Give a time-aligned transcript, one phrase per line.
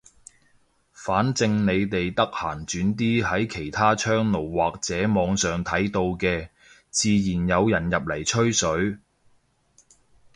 [0.93, 6.49] 反正你哋得閒轉啲喺其他窗爐或者網上睇到嘅，
[6.89, 8.97] 自然有人入嚟吹水。